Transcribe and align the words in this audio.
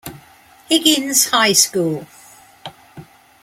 Higgins 0.67 1.27
High 1.27 1.53
School. 1.53 2.07